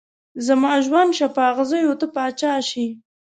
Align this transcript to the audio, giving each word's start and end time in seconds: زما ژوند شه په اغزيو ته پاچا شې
زما 0.47 0.73
ژوند 0.85 1.11
شه 1.17 1.27
په 1.35 1.41
اغزيو 1.51 1.99
ته 1.99 2.07
پاچا 2.15 2.53
شې 2.69 2.87